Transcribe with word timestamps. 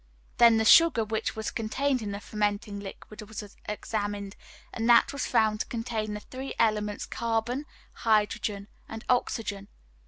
Then 0.39 0.57
the 0.57 0.65
sugar 0.65 1.05
which 1.05 1.35
was 1.35 1.51
contained 1.51 2.01
in 2.01 2.11
the 2.11 2.19
fermenting 2.19 2.79
liquid 2.79 3.21
was 3.21 3.43
examined 3.69 4.35
and 4.73 4.89
that 4.89 5.13
was 5.13 5.27
found 5.27 5.59
to 5.59 5.65
contain 5.67 6.15
the 6.15 6.19
three 6.21 6.55
elements 6.57 7.05
carbon, 7.05 7.67
hydrogen, 7.93 8.67
and 8.89 9.05
oxygen. 9.09 9.67